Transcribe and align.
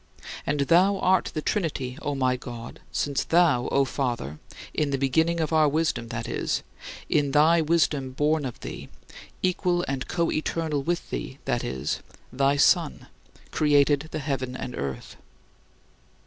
And 0.47 0.61
thou 0.61 0.97
art 0.97 1.29
the 1.35 1.43
Trinity, 1.43 1.95
O 2.01 2.15
my 2.15 2.35
God, 2.35 2.79
since 2.91 3.23
thou, 3.23 3.67
O 3.67 3.85
Father 3.85 4.39
in 4.73 4.89
the 4.89 4.97
beginning 4.97 5.39
of 5.39 5.53
our 5.53 5.69
wisdom, 5.69 6.07
that 6.07 6.27
is, 6.27 6.63
in 7.07 7.33
thy 7.33 7.61
wisdom 7.61 8.13
born 8.13 8.43
of 8.43 8.59
thee, 8.61 8.89
equal 9.43 9.85
and 9.87 10.07
coeternal 10.07 10.81
with 10.81 11.11
thee, 11.11 11.37
that 11.45 11.63
is, 11.63 11.99
thy 12.33 12.57
Son 12.57 13.09
created 13.51 14.07
the 14.09 14.17
heaven 14.17 14.55
and 14.55 14.73
the 14.73 14.77
earth. 14.79 15.17